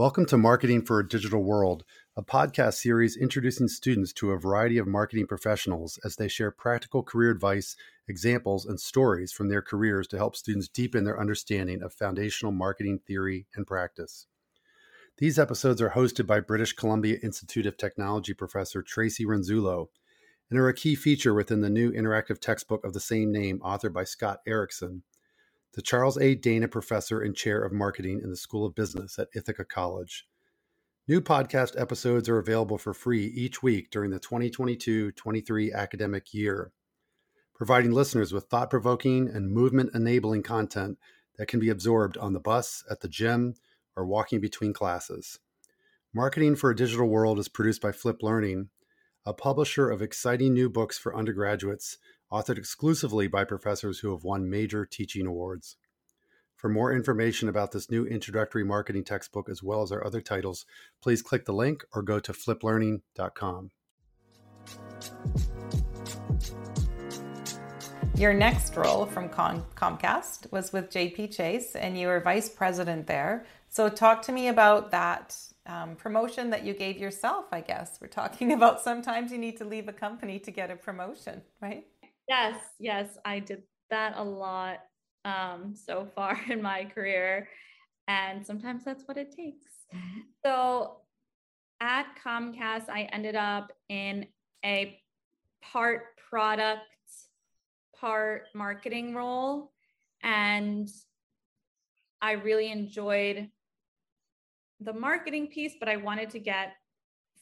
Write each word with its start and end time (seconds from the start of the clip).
Welcome 0.00 0.24
to 0.28 0.38
Marketing 0.38 0.80
for 0.80 0.98
a 0.98 1.06
Digital 1.06 1.42
World, 1.42 1.84
a 2.16 2.22
podcast 2.22 2.76
series 2.76 3.18
introducing 3.18 3.68
students 3.68 4.14
to 4.14 4.30
a 4.30 4.38
variety 4.38 4.78
of 4.78 4.86
marketing 4.86 5.26
professionals 5.26 5.98
as 6.02 6.16
they 6.16 6.26
share 6.26 6.50
practical 6.50 7.02
career 7.02 7.30
advice, 7.30 7.76
examples, 8.08 8.64
and 8.64 8.80
stories 8.80 9.30
from 9.30 9.50
their 9.50 9.60
careers 9.60 10.08
to 10.08 10.16
help 10.16 10.36
students 10.36 10.68
deepen 10.68 11.04
their 11.04 11.20
understanding 11.20 11.82
of 11.82 11.92
foundational 11.92 12.50
marketing 12.50 13.00
theory 13.06 13.46
and 13.54 13.66
practice. 13.66 14.26
These 15.18 15.38
episodes 15.38 15.82
are 15.82 15.90
hosted 15.90 16.26
by 16.26 16.40
British 16.40 16.72
Columbia 16.72 17.18
Institute 17.22 17.66
of 17.66 17.76
Technology 17.76 18.32
professor 18.32 18.80
Tracey 18.80 19.26
Renzullo 19.26 19.88
and 20.48 20.58
are 20.58 20.68
a 20.68 20.72
key 20.72 20.94
feature 20.94 21.34
within 21.34 21.60
the 21.60 21.68
new 21.68 21.92
interactive 21.92 22.40
textbook 22.40 22.86
of 22.86 22.94
the 22.94 23.00
same 23.00 23.30
name, 23.30 23.58
authored 23.58 23.92
by 23.92 24.04
Scott 24.04 24.38
Erickson 24.46 25.02
the 25.74 25.82
Charles 25.82 26.18
A. 26.18 26.34
Dana 26.34 26.66
Professor 26.66 27.20
and 27.20 27.36
Chair 27.36 27.62
of 27.62 27.72
Marketing 27.72 28.20
in 28.22 28.30
the 28.30 28.36
School 28.36 28.66
of 28.66 28.74
Business 28.74 29.18
at 29.18 29.28
Ithaca 29.34 29.64
College. 29.64 30.26
New 31.06 31.20
podcast 31.20 31.80
episodes 31.80 32.28
are 32.28 32.38
available 32.38 32.76
for 32.76 32.92
free 32.92 33.26
each 33.26 33.62
week 33.62 33.90
during 33.90 34.10
the 34.10 34.18
2022 34.18 35.12
23 35.12 35.72
academic 35.72 36.34
year, 36.34 36.72
providing 37.54 37.92
listeners 37.92 38.32
with 38.32 38.44
thought 38.44 38.70
provoking 38.70 39.28
and 39.28 39.52
movement 39.52 39.90
enabling 39.94 40.42
content 40.42 40.98
that 41.38 41.46
can 41.46 41.60
be 41.60 41.70
absorbed 41.70 42.18
on 42.18 42.32
the 42.32 42.40
bus, 42.40 42.84
at 42.90 43.00
the 43.00 43.08
gym, 43.08 43.54
or 43.96 44.04
walking 44.06 44.40
between 44.40 44.72
classes. 44.72 45.38
Marketing 46.12 46.56
for 46.56 46.70
a 46.70 46.76
Digital 46.76 47.06
World 47.06 47.38
is 47.38 47.48
produced 47.48 47.80
by 47.80 47.92
Flip 47.92 48.22
Learning, 48.22 48.70
a 49.26 49.34
publisher 49.34 49.90
of 49.90 50.02
exciting 50.02 50.54
new 50.54 50.70
books 50.70 50.98
for 50.98 51.16
undergraduates 51.16 51.98
authored 52.32 52.58
exclusively 52.58 53.26
by 53.26 53.44
professors 53.44 53.98
who 53.98 54.10
have 54.12 54.24
won 54.24 54.48
major 54.48 54.86
teaching 54.86 55.26
awards. 55.26 55.76
For 56.56 56.68
more 56.68 56.92
information 56.92 57.48
about 57.48 57.72
this 57.72 57.90
new 57.90 58.04
introductory 58.04 58.64
marketing 58.64 59.04
textbook, 59.04 59.48
as 59.48 59.62
well 59.62 59.82
as 59.82 59.90
our 59.90 60.04
other 60.04 60.20
titles, 60.20 60.66
please 61.02 61.22
click 61.22 61.46
the 61.46 61.54
link 61.54 61.84
or 61.94 62.02
go 62.02 62.20
to 62.20 62.32
fliplearning.com. 62.32 63.70
Your 68.16 68.34
next 68.34 68.76
role 68.76 69.06
from 69.06 69.28
Com- 69.28 69.64
Comcast 69.74 70.50
was 70.52 70.72
with 70.72 70.90
JP 70.90 71.34
Chase, 71.34 71.74
and 71.74 71.98
you 71.98 72.08
were 72.08 72.20
vice 72.20 72.48
president 72.48 73.06
there. 73.06 73.46
So, 73.68 73.88
talk 73.88 74.22
to 74.22 74.32
me 74.32 74.48
about 74.48 74.90
that 74.90 75.36
um, 75.66 75.96
promotion 75.96 76.50
that 76.50 76.64
you 76.64 76.74
gave 76.74 76.98
yourself, 76.98 77.46
I 77.52 77.60
guess. 77.60 77.98
We're 78.00 78.08
talking 78.08 78.52
about 78.58 78.80
sometimes 78.80 79.32
you 79.32 79.38
need 79.38 79.56
to 79.58 79.64
leave 79.64 79.88
a 79.88 79.92
company 79.92 80.38
to 80.40 80.50
get 80.50 80.70
a 80.70 80.76
promotion, 80.76 81.40
right? 81.60 81.86
Yes, 82.28 82.60
yes, 82.78 83.18
I 83.24 83.38
did 83.38 83.62
that 83.90 84.14
a 84.16 84.22
lot 84.22 84.80
um, 85.24 85.74
so 85.74 86.06
far 86.14 86.38
in 86.50 86.60
my 86.62 86.84
career. 86.84 87.48
And 88.08 88.44
sometimes 88.44 88.84
that's 88.84 89.04
what 89.06 89.16
it 89.16 89.34
takes. 89.34 89.66
So 90.44 90.96
at 91.80 92.06
Comcast, 92.24 92.88
I 92.88 93.08
ended 93.12 93.36
up 93.36 93.72
in 93.88 94.26
a 94.64 95.00
part 95.62 96.16
product, 96.28 96.82
part 98.00 98.44
marketing 98.54 99.14
role. 99.14 99.72
And 100.22 100.88
I 102.22 102.32
really 102.32 102.70
enjoyed 102.70 103.48
the 104.80 104.92
marketing 104.92 105.48
piece, 105.48 105.74
but 105.78 105.88
I 105.88 105.96
wanted 105.96 106.30
to 106.30 106.38
get 106.38 106.74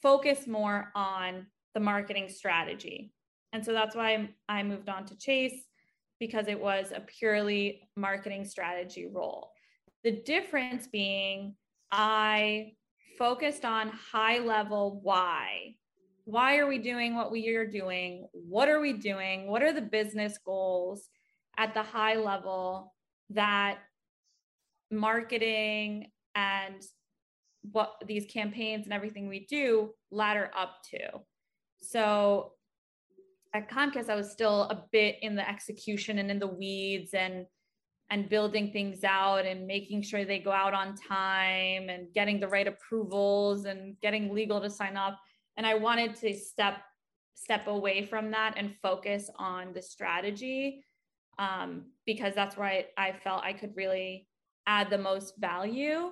focus 0.01 0.47
more 0.47 0.91
on 0.95 1.47
the 1.73 1.79
marketing 1.79 2.29
strategy. 2.29 3.13
And 3.53 3.65
so 3.65 3.73
that's 3.73 3.95
why 3.95 4.29
I 4.47 4.63
moved 4.63 4.89
on 4.89 5.05
to 5.05 5.17
Chase 5.17 5.65
because 6.19 6.47
it 6.47 6.59
was 6.59 6.91
a 6.93 7.01
purely 7.01 7.89
marketing 7.95 8.45
strategy 8.45 9.07
role. 9.07 9.51
The 10.03 10.11
difference 10.11 10.87
being 10.87 11.55
I 11.91 12.73
focused 13.17 13.65
on 13.65 13.89
high 13.89 14.39
level 14.39 14.99
why. 15.01 15.75
Why 16.29 16.59
are 16.59 16.67
we 16.67 16.77
doing 16.77 17.15
what 17.15 17.31
we 17.31 17.47
are 17.55 17.65
doing? 17.65 18.27
What 18.33 18.69
are 18.69 18.79
we 18.79 18.93
doing? 18.93 19.49
What 19.49 19.63
are 19.63 19.73
the 19.73 19.81
business 19.81 20.37
goals 20.45 21.09
at 21.57 21.73
the 21.73 21.81
high 21.81 22.17
level 22.17 22.93
that 23.31 23.79
marketing 24.91 26.11
and 26.35 26.83
what 27.71 27.95
these 28.05 28.27
campaigns 28.31 28.85
and 28.85 28.93
everything 28.93 29.27
we 29.27 29.47
do 29.49 29.89
ladder 30.11 30.51
up 30.55 30.75
to? 30.91 30.99
So 31.81 32.51
at 33.55 33.67
Comcast, 33.67 34.11
I 34.11 34.15
was 34.15 34.29
still 34.29 34.65
a 34.65 34.83
bit 34.91 35.15
in 35.23 35.35
the 35.35 35.49
execution 35.49 36.19
and 36.19 36.29
in 36.29 36.37
the 36.37 36.45
weeds 36.45 37.15
and 37.15 37.47
and 38.11 38.29
building 38.29 38.71
things 38.71 39.03
out 39.03 39.45
and 39.45 39.65
making 39.65 40.03
sure 40.03 40.25
they 40.25 40.39
go 40.39 40.51
out 40.51 40.75
on 40.75 40.95
time 40.95 41.89
and 41.89 42.13
getting 42.13 42.39
the 42.39 42.47
right 42.47 42.67
approvals 42.67 43.65
and 43.65 43.95
getting 44.01 44.33
legal 44.33 44.61
to 44.61 44.69
sign 44.69 44.95
up. 44.95 45.19
And 45.59 45.67
I 45.67 45.73
wanted 45.73 46.15
to 46.21 46.33
step 46.33 46.77
step 47.33 47.67
away 47.67 48.05
from 48.05 48.31
that 48.31 48.53
and 48.55 48.75
focus 48.81 49.29
on 49.35 49.73
the 49.73 49.81
strategy 49.81 50.85
um, 51.37 51.87
because 52.05 52.33
that's 52.33 52.55
where 52.55 52.67
I, 52.67 52.85
I 52.97 53.11
felt 53.11 53.43
I 53.43 53.51
could 53.51 53.75
really 53.75 54.29
add 54.67 54.89
the 54.89 54.97
most 54.97 55.33
value. 55.37 56.11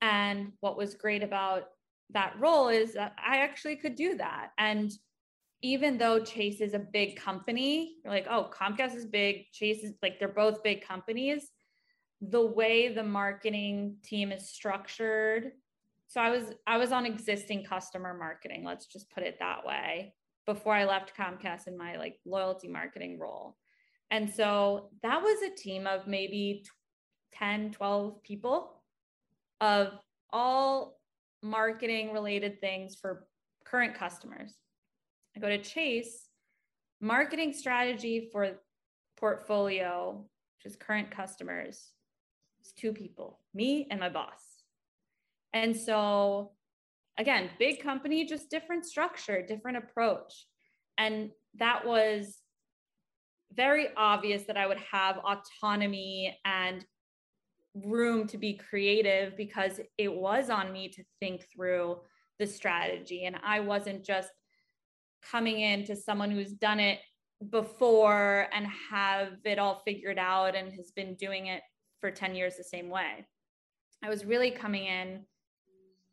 And 0.00 0.52
what 0.60 0.78
was 0.78 0.94
great 0.94 1.22
about 1.22 1.64
that 2.14 2.34
role 2.40 2.68
is 2.68 2.94
that 2.94 3.14
I 3.22 3.38
actually 3.38 3.76
could 3.76 3.94
do 3.94 4.16
that. 4.16 4.52
And 4.56 4.90
even 5.60 5.98
though 5.98 6.20
Chase 6.24 6.62
is 6.62 6.72
a 6.72 6.78
big 6.78 7.16
company, 7.16 7.96
you're 8.02 8.14
like, 8.14 8.26
oh, 8.30 8.50
Comcast 8.50 8.94
is 8.94 9.04
big, 9.04 9.52
Chase 9.52 9.84
is 9.84 9.92
like, 10.02 10.18
they're 10.18 10.28
both 10.28 10.62
big 10.62 10.82
companies. 10.86 11.50
The 12.22 12.46
way 12.46 12.88
the 12.88 13.04
marketing 13.04 13.96
team 14.02 14.32
is 14.32 14.48
structured. 14.48 15.52
So 16.08 16.20
I 16.22 16.30
was 16.30 16.54
I 16.66 16.78
was 16.78 16.90
on 16.90 17.06
existing 17.06 17.64
customer 17.64 18.14
marketing, 18.14 18.64
let's 18.64 18.86
just 18.86 19.10
put 19.10 19.22
it 19.22 19.36
that 19.40 19.64
way, 19.66 20.14
before 20.46 20.74
I 20.74 20.86
left 20.86 21.16
Comcast 21.16 21.66
in 21.66 21.76
my 21.76 21.96
like 21.96 22.18
loyalty 22.24 22.66
marketing 22.66 23.18
role. 23.18 23.56
And 24.10 24.28
so 24.28 24.88
that 25.02 25.22
was 25.22 25.42
a 25.42 25.54
team 25.54 25.86
of 25.86 26.06
maybe 26.06 26.64
10, 27.34 27.72
12 27.72 28.22
people 28.22 28.82
of 29.60 29.92
all 30.32 30.98
marketing 31.42 32.12
related 32.14 32.58
things 32.58 32.96
for 32.96 33.26
current 33.66 33.94
customers. 33.94 34.54
I 35.36 35.40
go 35.40 35.48
to 35.48 35.62
Chase, 35.62 36.28
marketing 37.02 37.52
strategy 37.52 38.30
for 38.32 38.60
portfolio, 39.18 40.24
which 40.56 40.72
is 40.72 40.76
current 40.76 41.10
customers, 41.10 41.92
it's 42.60 42.72
two 42.72 42.92
people, 42.92 43.40
me 43.52 43.86
and 43.90 44.00
my 44.00 44.08
boss. 44.08 44.47
And 45.52 45.76
so, 45.76 46.52
again, 47.18 47.50
big 47.58 47.82
company, 47.82 48.24
just 48.24 48.50
different 48.50 48.84
structure, 48.84 49.44
different 49.46 49.78
approach. 49.78 50.46
And 50.98 51.30
that 51.58 51.86
was 51.86 52.38
very 53.54 53.88
obvious 53.96 54.44
that 54.44 54.56
I 54.56 54.66
would 54.66 54.80
have 54.92 55.18
autonomy 55.18 56.38
and 56.44 56.84
room 57.74 58.26
to 58.28 58.38
be 58.38 58.54
creative 58.54 59.36
because 59.36 59.80
it 59.96 60.12
was 60.12 60.50
on 60.50 60.72
me 60.72 60.88
to 60.88 61.02
think 61.20 61.44
through 61.54 61.98
the 62.38 62.46
strategy. 62.46 63.24
And 63.24 63.36
I 63.44 63.60
wasn't 63.60 64.04
just 64.04 64.30
coming 65.22 65.60
in 65.60 65.84
to 65.84 65.96
someone 65.96 66.30
who's 66.30 66.52
done 66.52 66.80
it 66.80 67.00
before 67.50 68.48
and 68.52 68.66
have 68.90 69.34
it 69.44 69.58
all 69.58 69.82
figured 69.84 70.18
out 70.18 70.54
and 70.54 70.72
has 70.72 70.90
been 70.90 71.14
doing 71.14 71.46
it 71.46 71.62
for 72.00 72.10
10 72.10 72.34
years 72.34 72.56
the 72.56 72.64
same 72.64 72.88
way. 72.88 73.26
I 74.02 74.08
was 74.08 74.24
really 74.24 74.50
coming 74.50 74.86
in 74.86 75.24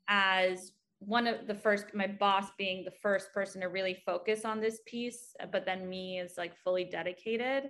as 0.07 0.71
one 0.99 1.27
of 1.27 1.47
the 1.47 1.55
first, 1.55 1.87
my 1.93 2.07
boss 2.07 2.47
being 2.57 2.83
the 2.83 2.91
first 2.91 3.33
person 3.33 3.61
to 3.61 3.67
really 3.67 4.01
focus 4.05 4.45
on 4.45 4.59
this 4.59 4.79
piece, 4.85 5.35
but 5.51 5.65
then 5.65 5.89
me 5.89 6.19
is 6.19 6.33
like 6.37 6.55
fully 6.63 6.85
dedicated 6.85 7.69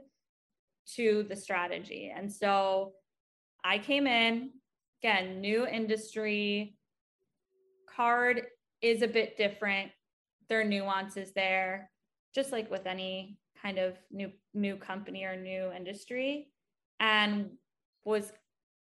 to 0.96 1.26
the 1.28 1.36
strategy. 1.36 2.14
And 2.16 2.32
so 2.32 2.94
I 3.64 3.80
came 3.80 4.08
in, 4.08 4.52
again, 5.02 5.42
new 5.42 5.66
industry, 5.66 6.78
card 7.94 8.44
is 8.82 9.02
a 9.02 9.08
bit 9.08 9.38
different 9.38 9.92
there 10.48 10.62
are 10.62 10.66
nuances 10.66 11.32
there, 11.34 11.90
just 12.34 12.52
like 12.52 12.70
with 12.70 12.86
any 12.86 13.38
kind 13.62 13.78
of 13.78 13.98
new 14.12 14.32
new 14.54 14.76
company 14.76 15.24
or 15.24 15.36
new 15.36 15.72
industry. 15.72 16.52
And 17.00 17.52
was 18.04 18.32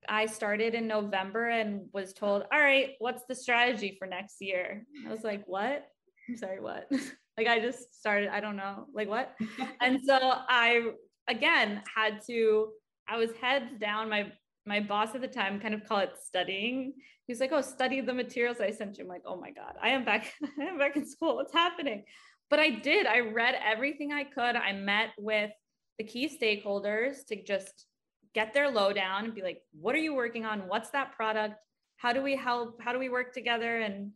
I 0.08 0.26
started 0.26 0.76
in 0.76 0.88
November 0.88 1.50
and 1.50 1.88
was 1.94 2.14
told, 2.14 2.44
all 2.54 2.60
right, 2.60 2.92
what's 3.00 3.24
the 3.28 3.36
strategy 3.36 3.96
for 4.00 4.08
next 4.08 4.38
year? 4.40 4.86
I 5.06 5.12
was 5.12 5.24
like, 5.24 5.44
what? 5.46 5.86
I'm 6.28 6.38
sorry, 6.38 6.62
what? 6.62 6.90
like 7.38 7.48
I 7.48 7.60
just 7.60 7.98
started, 8.00 8.30
I 8.30 8.40
don't 8.40 8.56
know, 8.56 8.86
like 8.94 9.10
what? 9.10 9.36
and 9.82 10.00
so 10.06 10.18
I 10.22 10.92
again 11.28 11.82
had 11.96 12.22
to, 12.28 12.70
I 13.08 13.18
was 13.18 13.32
heads 13.42 13.78
down. 13.80 14.10
My 14.10 14.32
my 14.66 14.80
boss 14.80 15.16
at 15.16 15.22
the 15.22 15.28
time 15.28 15.60
kind 15.60 15.74
of 15.74 15.84
call 15.84 16.00
it 16.00 16.12
studying. 16.24 16.94
He's 17.26 17.40
like, 17.40 17.52
"Oh, 17.52 17.62
study 17.62 18.02
the 18.02 18.14
materials 18.14 18.62
I 18.62 18.70
sent 18.70 18.98
you." 18.98 19.04
I'm 19.04 19.10
like, 19.10 19.24
"Oh 19.26 19.40
my 19.40 19.52
god, 19.52 19.74
I 19.82 19.90
am 19.90 20.06
back. 20.06 20.32
I 20.60 20.66
am 20.66 20.78
back 20.78 20.96
in 20.96 21.08
school. 21.08 21.36
What's 21.36 21.54
happening?" 21.54 22.04
But 22.50 22.60
I 22.60 22.70
did. 22.70 23.08
I 23.08 23.20
read 23.20 23.56
everything 23.66 24.14
I 24.14 24.24
could. 24.24 24.56
I 24.56 24.74
met 24.74 25.10
with 25.18 25.52
the 25.98 26.04
key 26.04 26.30
stakeholders 26.30 27.26
to 27.28 27.44
just 27.44 27.86
get 28.34 28.54
their 28.54 28.70
lowdown 28.70 29.26
and 29.26 29.34
be 29.36 29.42
like, 29.42 29.62
"What 29.72 29.96
are 29.96 30.00
you 30.00 30.14
working 30.14 30.46
on? 30.46 30.68
What's 30.68 30.92
that 30.92 31.14
product? 31.14 31.56
how 32.00 32.14
do 32.14 32.22
we 32.22 32.36
help? 32.36 32.82
How 32.82 32.94
do 32.94 33.00
we 33.00 33.10
work 33.10 33.34
together? 33.34 33.82
And 33.82 34.12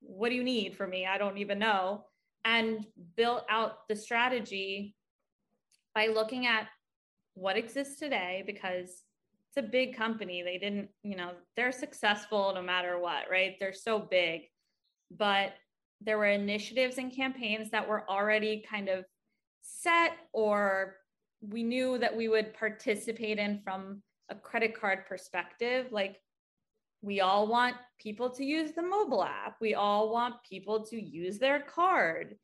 what 0.00 0.28
do 0.28 0.36
you 0.36 0.44
need 0.44 0.76
from 0.76 0.90
me? 0.90 1.04
I 1.04 1.18
don't 1.18 1.38
even 1.38 1.58
know. 1.58 2.04
And 2.44 2.86
built 3.16 3.44
out 3.50 3.88
the 3.88 3.96
strategy 3.96 4.94
by 5.96 6.06
looking 6.06 6.46
at 6.46 6.68
what 7.34 7.56
exists 7.56 7.98
today 7.98 8.44
because 8.46 9.02
it's 9.48 9.56
a 9.56 9.62
big 9.62 9.96
company. 9.96 10.42
They 10.42 10.58
didn't, 10.58 10.90
you 11.02 11.16
know, 11.16 11.32
they're 11.56 11.72
successful 11.72 12.52
no 12.54 12.62
matter 12.62 13.00
what, 13.00 13.24
right? 13.28 13.56
They're 13.58 13.72
so 13.72 13.98
big. 13.98 14.42
But 15.10 15.54
there 16.00 16.18
were 16.18 16.26
initiatives 16.26 16.98
and 16.98 17.14
campaigns 17.14 17.70
that 17.70 17.88
were 17.88 18.08
already 18.08 18.64
kind 18.70 18.88
of 18.88 19.04
set 19.62 20.12
or 20.32 20.98
we 21.50 21.62
knew 21.62 21.98
that 21.98 22.16
we 22.16 22.28
would 22.28 22.54
participate 22.54 23.38
in 23.38 23.60
from 23.64 24.02
a 24.30 24.34
credit 24.34 24.78
card 24.78 25.06
perspective 25.06 25.86
like 25.90 26.16
we 27.02 27.20
all 27.20 27.46
want 27.46 27.76
people 28.00 28.30
to 28.30 28.44
use 28.44 28.72
the 28.72 28.82
mobile 28.82 29.22
app. 29.22 29.56
We 29.60 29.74
all 29.74 30.10
want 30.10 30.36
people 30.48 30.86
to 30.86 31.00
use 31.00 31.38
their 31.38 31.60
card. 31.60 32.36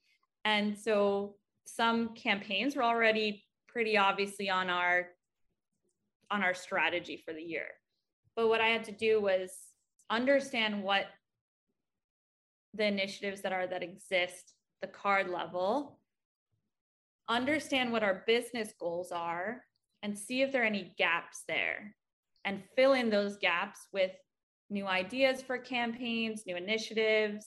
And 0.45 0.77
so 0.77 1.37
some 1.65 2.15
campaigns 2.15 2.77
were 2.77 2.83
already 2.83 3.45
pretty 3.69 3.97
obviously 3.97 4.51
on 4.51 4.69
our 4.69 5.07
on 6.31 6.43
our 6.43 6.55
strategy 6.55 7.23
for 7.25 7.33
the 7.33 7.43
year. 7.43 7.67
But 8.37 8.49
what 8.49 8.61
i 8.61 8.69
had 8.69 8.85
to 8.85 8.93
do 8.93 9.21
was 9.21 9.51
understand 10.11 10.83
what 10.83 11.07
the 12.75 12.85
initiatives 12.85 13.41
that 13.43 13.53
are 13.53 13.67
that 13.67 13.83
exist 13.83 14.53
the 14.83 14.89
card 14.89 15.29
level 15.29 16.00
understand 17.29 17.93
what 17.93 18.03
our 18.03 18.25
business 18.27 18.73
goals 18.79 19.13
are 19.13 19.63
and 20.03 20.19
see 20.19 20.43
if 20.43 20.53
there 20.53 20.63
are 20.63 20.67
any 20.67 20.95
gaps 20.99 21.43
there 21.47 21.95
and 22.45 22.63
fill 22.75 22.95
in 22.95 23.11
those 23.11 23.37
gaps 23.37 23.87
with 23.93 24.13
new 24.71 24.87
ideas 24.87 25.43
for 25.43 25.59
campaigns 25.59 26.45
new 26.47 26.57
initiatives 26.57 27.47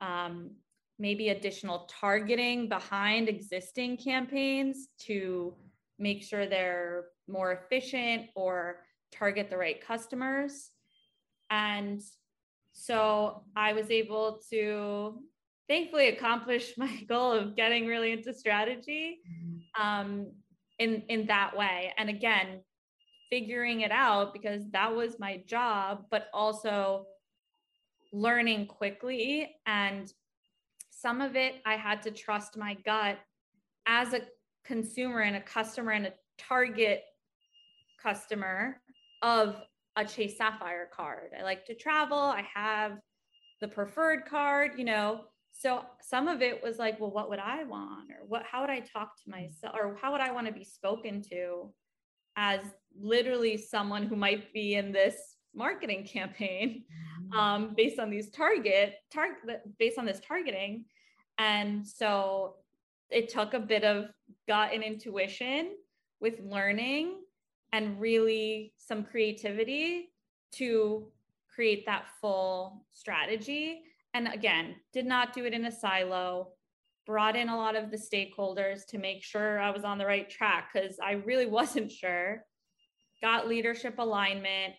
um, 0.00 0.50
maybe 0.98 1.30
additional 1.30 1.88
targeting 2.00 2.68
behind 2.68 3.28
existing 3.28 3.96
campaigns 3.96 4.88
to 4.98 5.54
make 5.98 6.22
sure 6.22 6.46
they're 6.46 7.06
more 7.28 7.52
efficient 7.52 8.26
or 8.34 8.84
target 9.10 9.50
the 9.50 9.56
right 9.56 9.84
customers. 9.84 10.70
And 11.50 12.00
so 12.72 13.44
I 13.56 13.72
was 13.72 13.90
able 13.90 14.40
to 14.50 15.18
thankfully 15.68 16.08
accomplished 16.08 16.74
my 16.78 17.02
goal 17.08 17.32
of 17.32 17.56
getting 17.56 17.86
really 17.86 18.12
into 18.12 18.32
strategy 18.34 19.18
mm-hmm. 19.28 19.82
um, 19.82 20.26
in 20.78 21.02
in 21.08 21.26
that 21.26 21.56
way. 21.56 21.92
And 21.96 22.08
again, 22.08 22.60
figuring 23.30 23.80
it 23.80 23.90
out 23.90 24.32
because 24.32 24.68
that 24.72 24.94
was 24.94 25.18
my 25.18 25.42
job, 25.46 26.04
but 26.10 26.28
also 26.34 27.06
learning 28.12 28.66
quickly 28.66 29.56
and 29.66 30.12
some 30.90 31.20
of 31.20 31.34
it 31.34 31.54
I 31.64 31.76
had 31.76 32.02
to 32.02 32.10
trust 32.10 32.56
my 32.56 32.76
gut 32.84 33.18
as 33.86 34.12
a 34.12 34.20
consumer 34.64 35.20
and 35.20 35.36
a 35.36 35.40
customer 35.40 35.92
and 35.92 36.06
a 36.06 36.12
target 36.38 37.02
customer 38.00 38.80
of 39.22 39.56
a 39.96 40.04
Chase 40.04 40.36
Sapphire 40.36 40.88
card. 40.92 41.30
I 41.38 41.42
like 41.42 41.64
to 41.66 41.74
travel. 41.74 42.18
I 42.18 42.46
have 42.54 42.98
the 43.60 43.68
preferred 43.68 44.26
card, 44.26 44.72
you 44.76 44.84
know. 44.84 45.24
So 45.52 45.84
some 46.00 46.28
of 46.28 46.42
it 46.42 46.62
was 46.62 46.78
like, 46.78 46.98
well, 47.00 47.10
what 47.10 47.28
would 47.28 47.38
I 47.38 47.64
want? 47.64 48.10
Or 48.10 48.26
what 48.26 48.44
how 48.44 48.62
would 48.62 48.70
I 48.70 48.80
talk 48.80 49.16
to 49.24 49.30
myself? 49.30 49.76
Or 49.78 49.96
how 50.00 50.12
would 50.12 50.20
I 50.20 50.32
want 50.32 50.46
to 50.46 50.52
be 50.52 50.64
spoken 50.64 51.22
to 51.30 51.72
as 52.36 52.60
literally 52.98 53.56
someone 53.56 54.04
who 54.04 54.16
might 54.16 54.52
be 54.52 54.74
in 54.74 54.92
this 54.92 55.36
marketing 55.54 56.04
campaign 56.04 56.84
mm-hmm. 57.22 57.38
um, 57.38 57.74
based 57.76 57.98
on 57.98 58.10
these 58.10 58.30
target 58.30 58.94
target 59.12 59.62
based 59.78 59.98
on 59.98 60.06
this 60.06 60.20
targeting. 60.26 60.84
And 61.38 61.86
so 61.86 62.56
it 63.10 63.28
took 63.28 63.54
a 63.54 63.60
bit 63.60 63.84
of 63.84 64.06
gut 64.48 64.70
and 64.72 64.82
intuition 64.82 65.72
with 66.20 66.40
learning 66.40 67.20
and 67.72 68.00
really 68.00 68.74
some 68.78 69.04
creativity 69.04 70.10
to 70.52 71.08
create 71.54 71.84
that 71.86 72.04
full 72.20 72.84
strategy. 72.92 73.82
And 74.14 74.28
again, 74.28 74.76
did 74.92 75.06
not 75.06 75.32
do 75.32 75.44
it 75.44 75.54
in 75.54 75.64
a 75.64 75.72
silo, 75.72 76.50
brought 77.06 77.36
in 77.36 77.48
a 77.48 77.56
lot 77.56 77.76
of 77.76 77.90
the 77.90 77.96
stakeholders 77.96 78.86
to 78.88 78.98
make 78.98 79.22
sure 79.22 79.58
I 79.58 79.70
was 79.70 79.84
on 79.84 79.98
the 79.98 80.06
right 80.06 80.28
track 80.28 80.70
because 80.72 80.98
I 81.02 81.12
really 81.12 81.46
wasn't 81.58 81.90
sure. 81.90 82.44
Got 83.22 83.48
leadership 83.48 83.98
alignment, 83.98 84.74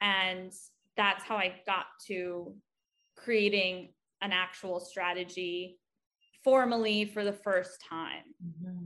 and 0.00 0.52
that's 0.96 1.24
how 1.24 1.36
I 1.36 1.54
got 1.66 1.86
to 2.06 2.54
creating 3.16 3.92
an 4.22 4.32
actual 4.32 4.80
strategy 4.80 5.78
formally 6.44 7.04
for 7.04 7.24
the 7.24 7.32
first 7.32 7.82
time. 7.88 8.22
Mm-hmm. 8.44 8.84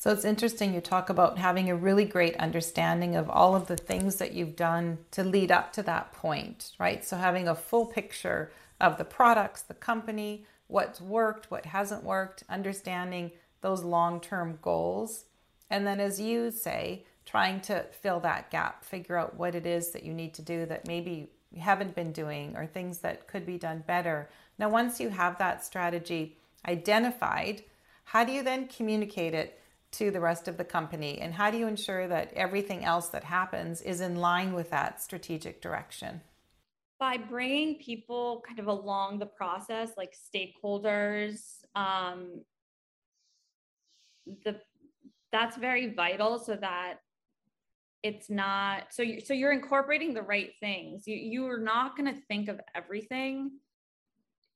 So 0.00 0.12
it's 0.12 0.24
interesting 0.24 0.72
you 0.72 0.80
talk 0.80 1.10
about 1.10 1.38
having 1.38 1.68
a 1.68 1.74
really 1.74 2.04
great 2.04 2.36
understanding 2.36 3.16
of 3.16 3.28
all 3.28 3.56
of 3.56 3.66
the 3.66 3.76
things 3.76 4.16
that 4.16 4.32
you've 4.32 4.54
done 4.54 4.98
to 5.10 5.24
lead 5.24 5.50
up 5.50 5.72
to 5.72 5.82
that 5.82 6.12
point, 6.12 6.70
right? 6.78 7.04
So 7.04 7.16
having 7.16 7.48
a 7.48 7.56
full 7.56 7.84
picture 7.84 8.52
of 8.80 8.96
the 8.96 9.04
products, 9.04 9.62
the 9.62 9.74
company, 9.74 10.46
what's 10.68 11.00
worked, 11.00 11.50
what 11.50 11.66
hasn't 11.66 12.04
worked, 12.04 12.44
understanding 12.48 13.32
those 13.60 13.82
long 13.82 14.20
term 14.20 14.60
goals. 14.62 15.24
And 15.68 15.84
then, 15.84 15.98
as 15.98 16.20
you 16.20 16.52
say, 16.52 17.04
trying 17.26 17.60
to 17.62 17.84
fill 17.90 18.20
that 18.20 18.52
gap, 18.52 18.84
figure 18.84 19.16
out 19.16 19.36
what 19.36 19.56
it 19.56 19.66
is 19.66 19.90
that 19.90 20.04
you 20.04 20.14
need 20.14 20.32
to 20.34 20.42
do 20.42 20.64
that 20.66 20.86
maybe 20.86 21.28
you 21.50 21.60
haven't 21.60 21.96
been 21.96 22.12
doing 22.12 22.56
or 22.56 22.66
things 22.66 22.98
that 22.98 23.26
could 23.26 23.44
be 23.44 23.58
done 23.58 23.82
better. 23.84 24.30
Now, 24.60 24.68
once 24.68 25.00
you 25.00 25.08
have 25.08 25.38
that 25.38 25.64
strategy 25.64 26.36
identified, 26.68 27.64
how 28.04 28.22
do 28.22 28.30
you 28.30 28.44
then 28.44 28.68
communicate 28.68 29.34
it 29.34 29.60
to 29.92 30.10
the 30.10 30.20
rest 30.20 30.48
of 30.48 30.56
the 30.56 30.64
company? 30.64 31.18
And 31.20 31.34
how 31.34 31.50
do 31.50 31.58
you 31.58 31.66
ensure 31.66 32.06
that 32.08 32.32
everything 32.34 32.84
else 32.84 33.08
that 33.08 33.24
happens 33.24 33.80
is 33.82 34.00
in 34.00 34.16
line 34.16 34.52
with 34.52 34.70
that 34.70 35.02
strategic 35.02 35.60
direction? 35.60 36.20
By 36.98 37.16
bringing 37.16 37.76
people 37.76 38.42
kind 38.46 38.58
of 38.58 38.66
along 38.66 39.18
the 39.18 39.26
process, 39.26 39.92
like 39.96 40.14
stakeholders, 40.34 41.40
um, 41.74 42.42
the 44.44 44.60
that's 45.32 45.56
very 45.56 45.92
vital 45.94 46.38
so 46.38 46.56
that 46.56 46.94
it's 48.02 48.30
not 48.30 48.84
so 48.90 49.02
you 49.02 49.20
so 49.20 49.34
you're 49.34 49.52
incorporating 49.52 50.14
the 50.14 50.22
right 50.22 50.52
things 50.60 51.06
you 51.06 51.16
you're 51.16 51.60
not 51.60 51.96
going 51.96 52.12
to 52.12 52.20
think 52.28 52.48
of 52.48 52.60
everything 52.74 53.50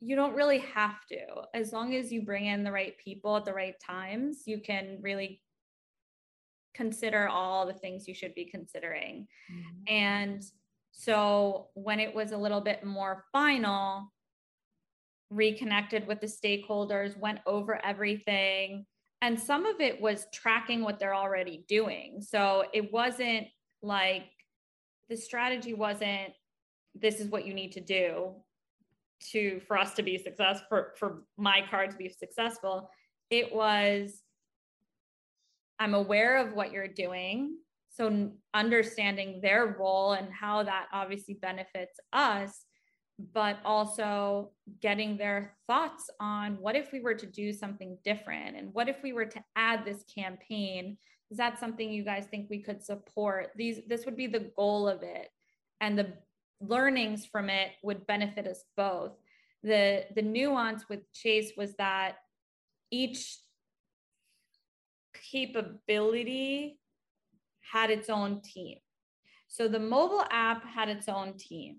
you 0.04 0.16
don't 0.16 0.34
really 0.34 0.58
have 0.58 1.06
to. 1.08 1.18
As 1.54 1.72
long 1.72 1.94
as 1.94 2.10
you 2.10 2.22
bring 2.22 2.46
in 2.46 2.64
the 2.64 2.72
right 2.72 2.98
people 2.98 3.36
at 3.36 3.44
the 3.44 3.54
right 3.54 3.76
times, 3.80 4.42
you 4.46 4.60
can 4.60 4.98
really 5.00 5.40
consider 6.74 7.28
all 7.28 7.66
the 7.66 7.72
things 7.72 8.08
you 8.08 8.14
should 8.14 8.34
be 8.34 8.46
considering. 8.46 9.28
Mm-hmm. 9.52 9.94
And 9.94 10.42
so 10.90 11.68
when 11.74 12.00
it 12.00 12.12
was 12.12 12.32
a 12.32 12.36
little 12.36 12.60
bit 12.60 12.84
more 12.84 13.24
final, 13.30 14.12
reconnected 15.30 16.06
with 16.08 16.20
the 16.20 16.26
stakeholders, 16.26 17.16
went 17.16 17.38
over 17.46 17.80
everything. 17.84 18.84
And 19.20 19.38
some 19.38 19.66
of 19.66 19.80
it 19.80 20.00
was 20.00 20.26
tracking 20.34 20.82
what 20.82 20.98
they're 20.98 21.14
already 21.14 21.64
doing. 21.68 22.20
So 22.22 22.64
it 22.74 22.92
wasn't 22.92 23.46
like 23.82 24.24
the 25.08 25.16
strategy 25.16 25.74
wasn't 25.74 26.32
this 26.94 27.20
is 27.20 27.28
what 27.28 27.46
you 27.46 27.54
need 27.54 27.72
to 27.72 27.80
do 27.80 28.34
to 29.30 29.60
for 29.66 29.78
us 29.78 29.94
to 29.94 30.02
be 30.02 30.18
successful 30.18 30.66
for, 30.68 30.92
for 30.98 31.22
my 31.36 31.62
card 31.70 31.90
to 31.90 31.96
be 31.96 32.08
successful 32.08 32.90
it 33.30 33.54
was 33.54 34.22
i'm 35.78 35.94
aware 35.94 36.36
of 36.36 36.54
what 36.54 36.72
you're 36.72 36.88
doing. 36.88 37.56
So 37.94 38.30
understanding 38.54 39.40
their 39.42 39.76
role 39.78 40.12
and 40.12 40.32
how 40.32 40.62
that 40.62 40.86
obviously 40.92 41.34
benefits 41.34 42.00
us 42.12 42.64
but 43.32 43.58
also 43.64 44.50
getting 44.80 45.16
their 45.16 45.54
thoughts 45.66 46.08
on 46.18 46.56
what 46.60 46.74
if 46.74 46.90
we 46.92 47.00
were 47.00 47.14
to 47.14 47.26
do 47.26 47.52
something 47.52 47.98
different 48.02 48.56
and 48.56 48.72
what 48.72 48.88
if 48.88 49.02
we 49.02 49.12
were 49.12 49.26
to 49.26 49.44
add 49.54 49.84
this 49.84 50.04
campaign? 50.12 50.96
Is 51.30 51.36
that 51.36 51.60
something 51.60 51.92
you 51.92 52.04
guys 52.04 52.26
think 52.26 52.48
we 52.48 52.62
could 52.62 52.82
support? 52.82 53.50
These 53.54 53.80
this 53.86 54.06
would 54.06 54.16
be 54.16 54.26
the 54.26 54.50
goal 54.56 54.88
of 54.88 55.02
it 55.02 55.28
and 55.80 55.98
the 55.98 56.14
learnings 56.66 57.26
from 57.26 57.50
it 57.50 57.72
would 57.82 58.06
benefit 58.06 58.46
us 58.46 58.64
both. 58.76 59.12
The 59.62 60.06
the 60.14 60.22
nuance 60.22 60.88
with 60.88 61.00
Chase 61.12 61.52
was 61.56 61.74
that 61.76 62.16
each 62.90 63.38
capability 65.30 66.78
had 67.72 67.90
its 67.90 68.10
own 68.10 68.40
team. 68.42 68.78
So 69.48 69.68
the 69.68 69.78
mobile 69.78 70.24
app 70.30 70.64
had 70.64 70.88
its 70.88 71.08
own 71.08 71.36
team, 71.36 71.76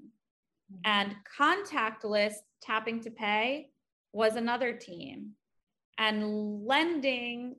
mm-hmm. 0.72 0.82
and 0.86 1.16
contactless 1.40 2.36
tapping 2.62 3.02
to 3.02 3.12
pay 3.12 3.70
was 4.12 4.36
another 4.36 4.74
team, 4.74 5.32
and 5.98 6.66
lending 6.66 7.56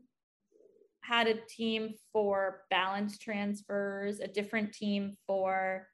had 1.02 1.26
a 1.26 1.34
team 1.34 1.94
for 2.12 2.62
balance 2.70 3.18
transfers, 3.18 4.20
a 4.20 4.26
different 4.26 4.72
team 4.72 5.16
for 5.26 5.86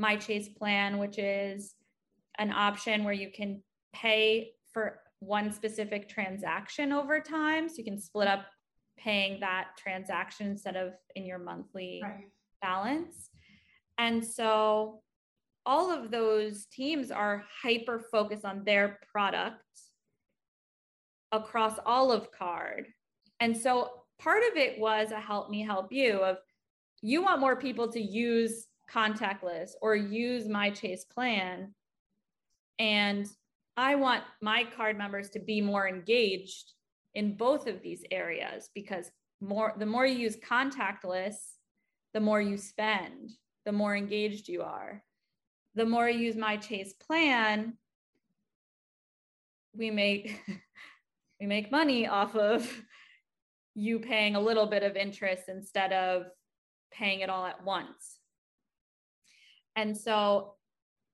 my 0.00 0.16
chase 0.16 0.48
plan 0.48 0.98
which 0.98 1.18
is 1.18 1.74
an 2.38 2.50
option 2.52 3.04
where 3.04 3.12
you 3.12 3.30
can 3.30 3.62
pay 3.92 4.52
for 4.72 5.00
one 5.20 5.52
specific 5.52 6.08
transaction 6.08 6.92
over 6.92 7.20
time. 7.20 7.68
So 7.68 7.76
you 7.78 7.84
can 7.84 8.00
split 8.00 8.26
up 8.26 8.46
paying 8.98 9.40
that 9.40 9.68
transaction 9.78 10.46
instead 10.46 10.76
of 10.76 10.92
in 11.14 11.24
your 11.24 11.38
monthly 11.38 12.00
right. 12.02 12.28
balance. 12.62 13.30
And 13.98 14.24
so 14.24 15.02
all 15.66 15.90
of 15.90 16.10
those 16.10 16.66
teams 16.66 17.10
are 17.10 17.44
hyper 17.62 18.02
focused 18.10 18.44
on 18.44 18.64
their 18.64 18.98
product 19.12 19.62
across 21.32 21.78
all 21.84 22.10
of 22.10 22.32
card. 22.32 22.86
And 23.40 23.56
so 23.56 23.90
part 24.18 24.42
of 24.50 24.56
it 24.56 24.78
was 24.78 25.12
a 25.12 25.20
help 25.20 25.50
me 25.50 25.62
help 25.62 25.92
you 25.92 26.18
of 26.20 26.38
you 27.02 27.22
want 27.22 27.40
more 27.40 27.56
people 27.56 27.90
to 27.92 28.00
use 28.00 28.66
contactless 28.92 29.70
or 29.80 29.94
use 29.94 30.48
my 30.48 30.70
chase 30.70 31.04
plan 31.04 31.74
and 32.78 33.26
i 33.76 33.94
want 33.94 34.22
my 34.40 34.64
card 34.76 34.96
members 34.96 35.30
to 35.30 35.38
be 35.38 35.60
more 35.60 35.88
engaged 35.88 36.72
in 37.14 37.36
both 37.36 37.66
of 37.66 37.82
these 37.82 38.04
areas 38.10 38.70
because 38.74 39.10
more 39.40 39.74
the 39.78 39.86
more 39.86 40.06
you 40.06 40.18
use 40.18 40.36
contactless 40.36 41.36
the 42.14 42.20
more 42.20 42.40
you 42.40 42.56
spend 42.56 43.30
the 43.64 43.72
more 43.72 43.96
engaged 43.96 44.48
you 44.48 44.62
are 44.62 45.02
the 45.74 45.86
more 45.86 46.08
you 46.08 46.18
use 46.18 46.36
my 46.36 46.56
chase 46.56 46.92
plan 46.94 47.74
we 49.74 49.90
make 49.90 50.40
we 51.40 51.46
make 51.46 51.70
money 51.70 52.06
off 52.06 52.36
of 52.36 52.70
you 53.74 53.98
paying 53.98 54.36
a 54.36 54.40
little 54.40 54.66
bit 54.66 54.82
of 54.82 54.96
interest 54.96 55.44
instead 55.48 55.92
of 55.92 56.26
paying 56.92 57.20
it 57.20 57.30
all 57.30 57.46
at 57.46 57.64
once. 57.64 58.19
And 59.76 59.96
so 59.96 60.54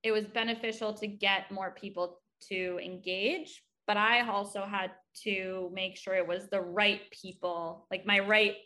it 0.02 0.12
was 0.12 0.26
beneficial 0.26 0.92
to 0.94 1.06
get 1.06 1.50
more 1.50 1.72
people 1.72 2.20
to 2.48 2.78
engage, 2.84 3.62
but 3.86 3.96
I 3.96 4.26
also 4.28 4.64
had 4.64 4.92
to 5.24 5.70
make 5.72 5.96
sure 5.96 6.14
it 6.14 6.26
was 6.26 6.48
the 6.48 6.60
right 6.60 7.00
people, 7.10 7.86
like 7.90 8.06
my 8.06 8.18
right 8.20 8.56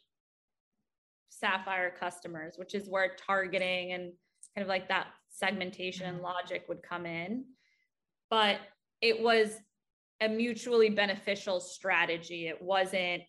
Sapphire 1.29 1.95
customers, 1.99 2.55
which 2.57 2.75
is 2.75 2.89
where 2.89 3.17
targeting 3.27 3.93
and 3.93 4.13
kind 4.55 4.63
of 4.63 4.69
like 4.69 4.89
that 4.89 5.07
segmentation 5.31 6.07
and 6.07 6.17
mm-hmm. 6.17 6.27
logic 6.27 6.65
would 6.69 6.83
come 6.83 7.07
in. 7.07 7.45
But 8.29 8.59
it 9.01 9.23
was 9.23 9.57
a 10.21 10.29
mutually 10.29 10.91
beneficial 10.91 11.61
strategy. 11.61 12.49
It 12.49 12.61
wasn't 12.61 13.23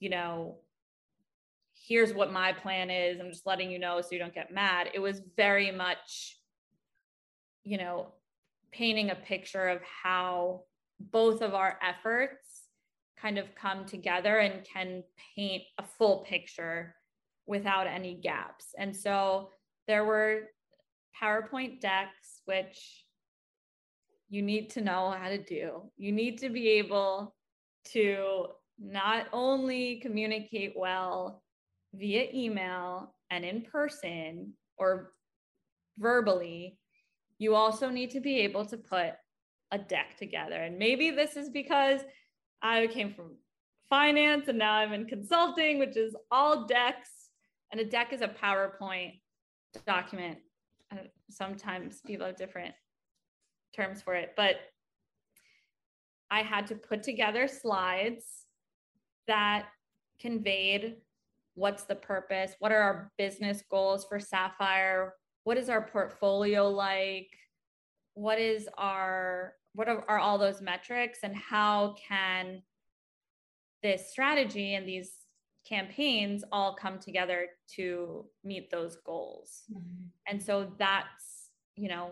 you 0.00 0.08
know, 0.08 0.56
here's 1.90 2.14
what 2.14 2.32
my 2.32 2.52
plan 2.52 2.88
is. 2.88 3.18
I'm 3.18 3.32
just 3.32 3.46
letting 3.46 3.68
you 3.68 3.80
know 3.80 4.00
so 4.00 4.10
you 4.12 4.20
don't 4.20 4.32
get 4.32 4.54
mad. 4.54 4.90
It 4.94 5.00
was 5.00 5.20
very 5.36 5.72
much, 5.72 6.38
you 7.64 7.78
know, 7.78 8.14
painting 8.70 9.10
a 9.10 9.16
picture 9.16 9.66
of 9.66 9.80
how 9.82 10.62
both 11.00 11.42
of 11.42 11.52
our 11.52 11.80
efforts 11.82 12.68
kind 13.20 13.38
of 13.38 13.56
come 13.56 13.86
together 13.86 14.38
and 14.38 14.64
can 14.64 15.02
paint 15.34 15.64
a 15.78 15.82
full 15.82 16.24
picture 16.28 16.94
without 17.46 17.88
any 17.88 18.14
gaps. 18.14 18.66
And 18.78 18.94
so 18.94 19.50
there 19.88 20.04
were 20.04 20.42
PowerPoint 21.20 21.80
decks, 21.80 22.42
which 22.44 23.04
you 24.28 24.42
need 24.42 24.70
to 24.70 24.80
know 24.80 25.12
how 25.20 25.28
to 25.28 25.42
do. 25.42 25.90
You 25.96 26.12
need 26.12 26.38
to 26.38 26.50
be 26.50 26.68
able 26.68 27.34
to 27.86 28.46
not 28.78 29.26
only 29.32 29.96
communicate 29.96 30.74
well 30.76 31.42
via 31.94 32.28
email 32.32 33.14
and 33.30 33.44
in 33.44 33.62
person 33.62 34.52
or 34.76 35.12
verbally, 35.98 36.78
you 37.38 37.54
also 37.54 37.88
need 37.88 38.10
to 38.10 38.20
be 38.20 38.40
able 38.40 38.64
to 38.66 38.76
put 38.76 39.12
a 39.72 39.78
deck 39.78 40.16
together. 40.18 40.56
And 40.56 40.78
maybe 40.78 41.10
this 41.10 41.36
is 41.36 41.48
because 41.48 42.00
I 42.62 42.86
came 42.88 43.14
from 43.14 43.36
finance 43.88 44.48
and 44.48 44.58
now 44.58 44.74
I'm 44.74 44.92
in 44.92 45.06
consulting, 45.06 45.78
which 45.78 45.96
is 45.96 46.14
all 46.30 46.66
decks. 46.66 47.10
And 47.72 47.80
a 47.80 47.84
deck 47.84 48.12
is 48.12 48.20
a 48.20 48.28
PowerPoint 48.28 49.20
document. 49.86 50.38
Uh, 50.92 50.96
sometimes 51.30 52.00
people 52.04 52.26
have 52.26 52.36
different 52.36 52.74
terms 53.74 54.02
for 54.02 54.14
it, 54.14 54.30
but 54.36 54.56
I 56.30 56.42
had 56.42 56.66
to 56.68 56.74
put 56.74 57.02
together 57.02 57.48
slides 57.48 58.24
that 59.26 59.66
conveyed 60.20 60.96
what's 61.54 61.84
the 61.84 61.94
purpose, 61.94 62.54
what 62.58 62.72
are 62.72 62.80
our 62.80 63.12
business 63.18 63.62
goals 63.70 64.06
for 64.08 64.18
Sapphire, 64.18 65.14
what 65.44 65.56
is 65.56 65.68
our 65.68 65.82
portfolio 65.82 66.68
like, 66.68 67.30
what 68.14 68.38
is 68.38 68.68
our 68.76 69.54
what 69.72 69.88
are, 69.88 70.04
are 70.08 70.18
all 70.18 70.36
those 70.36 70.60
metrics 70.60 71.20
and 71.22 71.34
how 71.36 71.94
can 72.08 72.62
this 73.82 74.10
strategy 74.10 74.74
and 74.74 74.86
these 74.86 75.12
campaigns 75.68 76.42
all 76.52 76.74
come 76.74 76.98
together 76.98 77.46
to 77.76 78.26
meet 78.44 78.70
those 78.70 78.96
goals. 79.04 79.62
Mm-hmm. 79.72 80.06
And 80.26 80.42
so 80.42 80.72
that's, 80.78 81.50
you 81.76 81.88
know, 81.88 82.10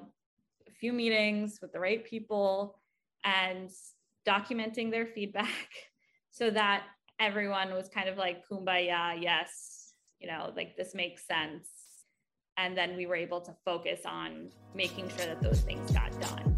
a 0.69 0.73
few 0.73 0.93
meetings 0.93 1.59
with 1.61 1.73
the 1.73 1.81
right 1.81 2.05
people 2.05 2.81
and 3.25 3.71
documenting 4.27 4.91
their 4.91 5.07
feedback 5.07 5.49
so 6.31 6.51
that 6.51 6.85
everyone 7.21 7.75
was 7.75 7.89
kind 7.89 8.09
of 8.09 8.17
like 8.17 8.43
kumbaya 8.49 9.21
yes 9.21 9.93
you 10.21 10.29
know 10.29 10.53
like 10.57 10.77
this 10.77 10.95
makes 10.95 11.27
sense. 11.27 11.69
And 12.61 12.77
then 12.77 12.97
we 12.97 13.07
were 13.07 13.15
able 13.15 13.41
to 13.43 13.55
focus 13.65 14.01
on 14.05 14.51
making 14.75 15.09
sure 15.11 15.27
that 15.27 15.41
those 15.41 15.61
things 15.61 15.93
got 15.93 16.11
done 16.21 16.57